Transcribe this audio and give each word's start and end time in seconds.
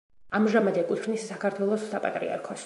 ამჟამად 0.37 0.79
ეკუთვნის 0.83 1.27
საქართველოს 1.33 1.87
საპატრიარქოს. 1.93 2.59